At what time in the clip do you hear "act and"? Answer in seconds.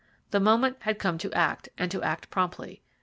1.33-1.91